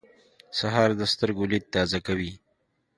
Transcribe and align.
سهار 0.57 0.89
د 0.99 1.01
سترګو 1.13 1.43
لید 1.51 1.65
تازه 1.73 1.99
کوي. 2.07 2.31